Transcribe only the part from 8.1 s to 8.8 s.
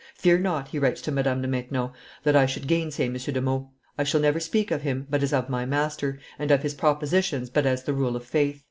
of faith."